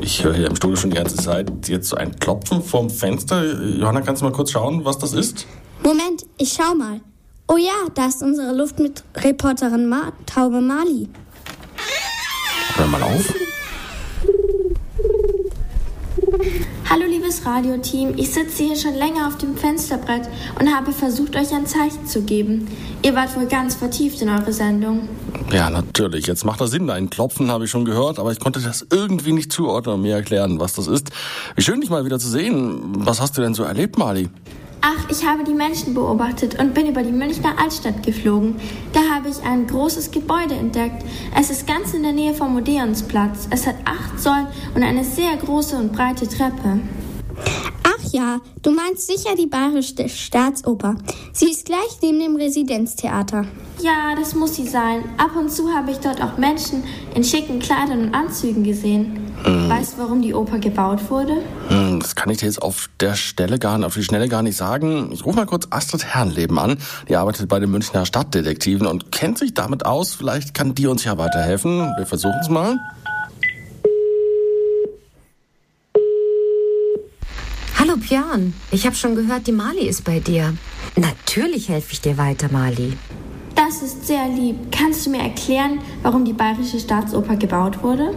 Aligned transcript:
Ich 0.00 0.22
höre 0.22 0.34
hier 0.34 0.46
im 0.46 0.56
Studio 0.56 0.76
schon 0.76 0.90
die 0.90 0.96
ganze 0.96 1.16
Zeit 1.16 1.50
jetzt 1.68 1.88
so 1.88 1.96
ein 1.96 2.14
Klopfen 2.16 2.62
vorm 2.62 2.90
Fenster. 2.90 3.44
Johanna, 3.44 4.00
kannst 4.02 4.22
du 4.22 4.26
mal 4.26 4.32
kurz 4.32 4.50
schauen, 4.50 4.84
was 4.84 4.98
das 4.98 5.12
ist? 5.12 5.46
Moment, 5.82 6.26
ich 6.38 6.52
schau 6.52 6.74
mal. 6.74 7.00
Oh 7.48 7.56
ja, 7.56 7.72
da 7.94 8.06
ist 8.06 8.22
unsere 8.22 8.52
Luftmitreporterin 8.54 9.88
Ma 9.88 10.12
Taube 10.26 10.60
Mali. 10.60 11.08
Hör 12.76 12.86
mal 12.88 13.02
auf. 13.02 13.34
Hallo 16.88 17.04
liebes 17.04 17.44
Radioteam, 17.44 18.14
ich 18.16 18.30
sitze 18.30 18.62
hier 18.62 18.76
schon 18.76 18.94
länger 18.94 19.26
auf 19.26 19.36
dem 19.38 19.56
Fensterbrett 19.56 20.28
und 20.60 20.72
habe 20.72 20.92
versucht, 20.92 21.34
euch 21.34 21.52
ein 21.52 21.66
Zeichen 21.66 22.06
zu 22.06 22.22
geben. 22.22 22.68
Ihr 23.02 23.16
wart 23.16 23.36
wohl 23.36 23.46
ganz 23.46 23.74
vertieft 23.74 24.22
in 24.22 24.28
eure 24.28 24.52
Sendung. 24.52 25.08
Ja, 25.50 25.68
natürlich. 25.68 26.28
Jetzt 26.28 26.44
macht 26.44 26.60
das 26.60 26.70
Sinn. 26.70 26.88
Ein 26.88 27.10
Klopfen 27.10 27.50
habe 27.50 27.64
ich 27.64 27.70
schon 27.72 27.84
gehört, 27.84 28.20
aber 28.20 28.30
ich 28.30 28.38
konnte 28.38 28.60
das 28.60 28.86
irgendwie 28.88 29.32
nicht 29.32 29.50
zuordnen 29.50 29.96
und 29.96 30.02
mir 30.02 30.14
erklären, 30.14 30.60
was 30.60 30.74
das 30.74 30.86
ist. 30.86 31.10
Wie 31.56 31.62
schön, 31.62 31.80
dich 31.80 31.90
mal 31.90 32.04
wieder 32.04 32.20
zu 32.20 32.28
sehen. 32.28 33.04
Was 33.04 33.20
hast 33.20 33.36
du 33.36 33.42
denn 33.42 33.54
so 33.54 33.64
erlebt, 33.64 33.98
Mali? 33.98 34.28
Ach, 34.80 35.10
ich 35.10 35.26
habe 35.26 35.44
die 35.44 35.54
Menschen 35.54 35.94
beobachtet 35.94 36.58
und 36.60 36.74
bin 36.74 36.86
über 36.86 37.02
die 37.02 37.12
Münchner 37.12 37.58
Altstadt 37.60 38.02
geflogen. 38.02 38.56
Da 38.92 39.00
habe 39.14 39.28
ich 39.28 39.42
ein 39.42 39.66
großes 39.66 40.10
Gebäude 40.10 40.54
entdeckt. 40.54 41.04
Es 41.36 41.50
ist 41.50 41.66
ganz 41.66 41.94
in 41.94 42.02
der 42.02 42.12
Nähe 42.12 42.34
vom 42.34 42.56
Odeonsplatz. 42.56 43.48
Es 43.50 43.66
hat 43.66 43.76
acht 43.84 44.20
Säulen 44.20 44.46
und 44.74 44.82
eine 44.82 45.04
sehr 45.04 45.36
große 45.36 45.76
und 45.76 45.92
breite 45.92 46.28
Treppe. 46.28 46.80
Ach 47.82 48.12
ja, 48.12 48.40
du 48.62 48.70
meinst 48.70 49.06
sicher 49.06 49.34
die 49.36 49.46
Bayerische 49.46 50.08
Staatsoper. 50.08 50.96
Sie 51.32 51.50
ist 51.50 51.66
gleich 51.66 51.98
neben 52.02 52.20
dem 52.20 52.36
Residenztheater. 52.36 53.46
Ja, 53.80 54.14
das 54.16 54.34
muss 54.34 54.56
sie 54.56 54.66
sein. 54.66 55.04
Ab 55.18 55.36
und 55.36 55.50
zu 55.50 55.72
habe 55.72 55.90
ich 55.90 55.98
dort 55.98 56.22
auch 56.22 56.38
Menschen 56.38 56.84
in 57.14 57.24
schicken 57.24 57.58
Kleidern 57.58 58.06
und 58.06 58.14
Anzügen 58.14 58.64
gesehen. 58.64 59.25
Hm. 59.46 59.70
Weißt 59.70 59.94
du, 59.94 59.98
warum 59.98 60.22
die 60.22 60.34
Oper 60.34 60.58
gebaut 60.58 61.08
wurde? 61.08 61.34
Hm, 61.68 62.00
das 62.00 62.16
kann 62.16 62.30
ich 62.30 62.38
dir 62.38 62.46
jetzt 62.46 62.60
auf 62.60 62.90
der 62.98 63.14
Stelle 63.14 63.60
gar 63.60 63.82
auf 63.84 63.94
die 63.94 64.02
Schnelle 64.02 64.28
gar 64.28 64.42
nicht 64.42 64.56
sagen. 64.56 65.10
Ich 65.12 65.24
rufe 65.24 65.36
mal 65.36 65.46
kurz 65.46 65.68
Astrid 65.70 66.04
Herrenleben 66.04 66.58
an. 66.58 66.78
Die 67.08 67.16
arbeitet 67.16 67.48
bei 67.48 67.60
den 67.60 67.70
Münchner 67.70 68.04
Stadtdetektiven 68.06 68.86
und 68.86 69.12
kennt 69.12 69.38
sich 69.38 69.54
damit 69.54 69.86
aus. 69.86 70.14
Vielleicht 70.14 70.52
kann 70.52 70.74
die 70.74 70.88
uns 70.88 71.04
ja 71.04 71.16
weiterhelfen. 71.16 71.92
Wir 71.96 72.06
versuchen 72.06 72.38
es 72.40 72.48
mal. 72.48 72.76
Hallo 77.78 77.96
Björn, 77.98 78.52
ich 78.72 78.84
habe 78.84 78.96
schon 78.96 79.14
gehört, 79.14 79.46
die 79.46 79.52
Mali 79.52 79.86
ist 79.86 80.02
bei 80.02 80.18
dir. 80.18 80.54
Natürlich 80.96 81.68
helfe 81.68 81.92
ich 81.92 82.00
dir 82.00 82.18
weiter, 82.18 82.48
Mali. 82.50 82.96
Das 83.54 83.80
ist 83.82 84.06
sehr 84.06 84.28
lieb. 84.28 84.72
Kannst 84.72 85.06
du 85.06 85.10
mir 85.10 85.22
erklären, 85.22 85.78
warum 86.02 86.24
die 86.24 86.32
Bayerische 86.32 86.80
Staatsoper 86.80 87.36
gebaut 87.36 87.82
wurde? 87.82 88.10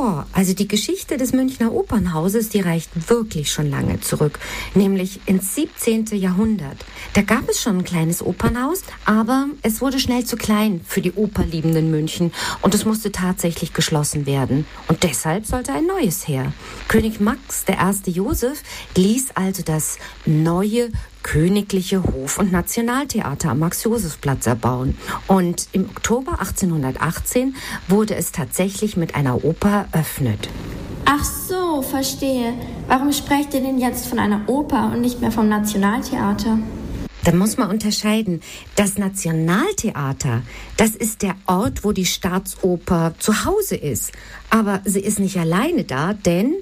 Boah, 0.00 0.26
also 0.32 0.54
die 0.54 0.66
Geschichte 0.66 1.18
des 1.18 1.34
Münchner 1.34 1.74
Opernhauses, 1.74 2.48
die 2.48 2.60
reicht 2.60 3.10
wirklich 3.10 3.52
schon 3.52 3.68
lange 3.68 4.00
zurück, 4.00 4.38
nämlich 4.74 5.20
ins 5.26 5.54
17. 5.54 6.06
Jahrhundert. 6.12 6.86
Da 7.12 7.20
gab 7.20 7.46
es 7.50 7.60
schon 7.60 7.76
ein 7.76 7.84
kleines 7.84 8.24
Opernhaus, 8.24 8.80
aber 9.04 9.48
es 9.60 9.82
wurde 9.82 10.00
schnell 10.00 10.24
zu 10.24 10.38
klein 10.38 10.80
für 10.86 11.02
die 11.02 11.12
operliebenden 11.12 11.90
München 11.90 12.32
und 12.62 12.74
es 12.74 12.86
musste 12.86 13.12
tatsächlich 13.12 13.74
geschlossen 13.74 14.24
werden. 14.24 14.64
Und 14.88 15.02
deshalb 15.02 15.44
sollte 15.44 15.74
ein 15.74 15.86
neues 15.86 16.26
her. 16.26 16.54
König 16.88 17.20
Max, 17.20 17.64
erste 17.66 18.10
Josef, 18.10 18.62
ließ 18.96 19.32
also 19.34 19.62
das 19.62 19.98
neue 20.24 20.88
Königliche 21.30 22.02
Hof- 22.02 22.40
und 22.40 22.50
Nationaltheater 22.50 23.50
am 23.50 23.60
Max-Josef-Platz 23.60 24.48
erbauen. 24.48 24.98
Und 25.28 25.68
im 25.70 25.88
Oktober 25.88 26.40
1818 26.40 27.54
wurde 27.86 28.16
es 28.16 28.32
tatsächlich 28.32 28.96
mit 28.96 29.14
einer 29.14 29.44
Oper 29.44 29.86
eröffnet. 29.92 30.48
Ach 31.04 31.22
so, 31.22 31.82
verstehe. 31.82 32.54
Warum 32.88 33.12
sprecht 33.12 33.54
ihr 33.54 33.60
denn 33.60 33.78
jetzt 33.78 34.08
von 34.08 34.18
einer 34.18 34.48
Oper 34.48 34.90
und 34.92 35.02
nicht 35.02 35.20
mehr 35.20 35.30
vom 35.30 35.48
Nationaltheater? 35.48 36.58
Da 37.24 37.32
muss 37.32 37.58
man 37.58 37.70
unterscheiden. 37.70 38.40
Das 38.76 38.96
Nationaltheater, 38.96 40.42
das 40.76 40.90
ist 40.90 41.22
der 41.22 41.34
Ort, 41.46 41.84
wo 41.84 41.92
die 41.92 42.06
Staatsoper 42.06 43.14
zu 43.18 43.44
Hause 43.44 43.76
ist. 43.76 44.12
Aber 44.48 44.80
sie 44.84 45.00
ist 45.00 45.18
nicht 45.18 45.38
alleine 45.38 45.84
da, 45.84 46.14
denn 46.14 46.54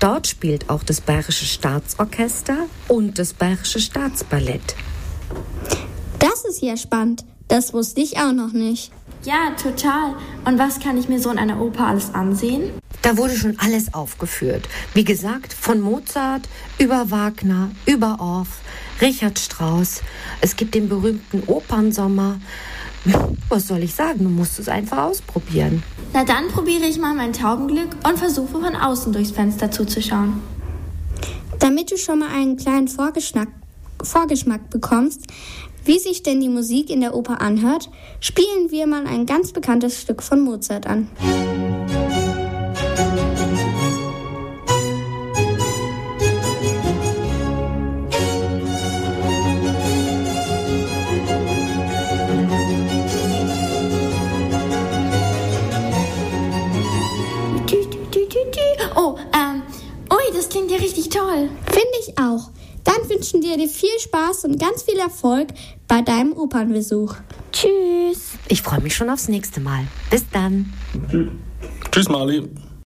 dort 0.00 0.26
spielt 0.26 0.68
auch 0.68 0.82
das 0.82 1.00
Bayerische 1.00 1.46
Staatsorchester 1.46 2.66
und 2.88 3.18
das 3.18 3.32
Bayerische 3.32 3.80
Staatsballett. 3.80 4.74
Das 6.18 6.44
ist 6.44 6.62
ja 6.62 6.76
spannend. 6.76 7.24
Das 7.48 7.72
wusste 7.72 8.00
ich 8.00 8.18
auch 8.18 8.32
noch 8.32 8.52
nicht. 8.52 8.92
Ja, 9.24 9.54
total. 9.60 10.16
Und 10.44 10.58
was 10.58 10.80
kann 10.80 10.98
ich 10.98 11.08
mir 11.08 11.20
so 11.20 11.30
in 11.30 11.38
einer 11.38 11.60
Oper 11.60 11.86
alles 11.86 12.12
ansehen? 12.14 12.70
Da 13.02 13.16
wurde 13.16 13.36
schon 13.36 13.58
alles 13.58 13.92
aufgeführt. 13.94 14.68
Wie 14.94 15.04
gesagt, 15.04 15.52
von 15.52 15.80
Mozart 15.80 16.48
über 16.78 17.10
Wagner, 17.10 17.70
über 17.84 18.20
Orff, 18.20 18.60
Richard 19.00 19.40
Strauss. 19.40 20.02
Es 20.40 20.54
gibt 20.54 20.76
den 20.76 20.88
berühmten 20.88 21.42
Opernsommer. 21.48 22.40
Was 23.48 23.66
soll 23.66 23.82
ich 23.82 23.94
sagen? 23.94 24.22
Du 24.22 24.30
musst 24.30 24.60
es 24.60 24.68
einfach 24.68 24.98
ausprobieren. 24.98 25.82
Na 26.12 26.24
dann 26.24 26.48
probiere 26.48 26.84
ich 26.84 26.98
mal 26.98 27.14
mein 27.14 27.32
Taubenglück 27.32 27.96
und 28.06 28.18
versuche 28.18 28.60
von 28.60 28.76
außen 28.76 29.12
durchs 29.12 29.32
Fenster 29.32 29.72
zuzuschauen. 29.72 30.40
Damit 31.58 31.90
du 31.90 31.96
schon 31.96 32.20
mal 32.20 32.28
einen 32.28 32.56
kleinen 32.56 32.86
Vorgeschmack, 32.86 33.48
Vorgeschmack 34.02 34.70
bekommst, 34.70 35.26
wie 35.84 35.98
sich 35.98 36.22
denn 36.22 36.40
die 36.40 36.48
Musik 36.48 36.90
in 36.90 37.00
der 37.00 37.14
Oper 37.14 37.40
anhört, 37.40 37.90
spielen 38.20 38.70
wir 38.70 38.86
mal 38.86 39.06
ein 39.06 39.26
ganz 39.26 39.50
bekanntes 39.50 40.00
Stück 40.00 40.22
von 40.22 40.40
Mozart 40.40 40.86
an. 40.86 41.08
Oh, 41.20 42.11
klingt 60.52 60.70
ja 60.70 60.76
richtig 60.76 61.08
toll. 61.08 61.48
Finde 61.64 61.96
ich 62.00 62.18
auch. 62.18 62.50
Dann 62.84 63.08
wünschen 63.08 63.42
wir 63.42 63.56
dir 63.56 63.68
viel 63.68 63.98
Spaß 64.00 64.44
und 64.44 64.60
ganz 64.60 64.82
viel 64.82 64.98
Erfolg 64.98 65.48
bei 65.88 66.02
deinem 66.02 66.34
Opernbesuch. 66.34 67.14
Tschüss. 67.52 68.32
Ich 68.48 68.60
freue 68.60 68.80
mich 68.80 68.94
schon 68.94 69.08
aufs 69.08 69.28
nächste 69.28 69.60
Mal. 69.60 69.86
Bis 70.10 70.24
dann. 70.30 70.70
Tschüss, 71.90 72.08
Mali. 72.08 72.50